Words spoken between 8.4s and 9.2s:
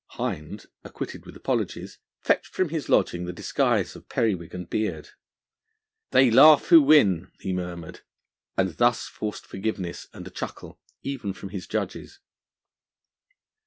and thus